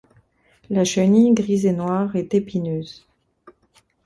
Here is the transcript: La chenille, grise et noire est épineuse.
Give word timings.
La 0.71 0.83
chenille, 0.83 1.31
grise 1.35 1.67
et 1.67 1.73
noire 1.73 2.15
est 2.15 2.33
épineuse. 2.33 3.05